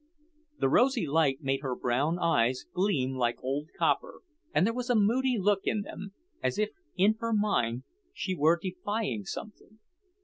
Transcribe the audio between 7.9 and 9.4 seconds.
she were defying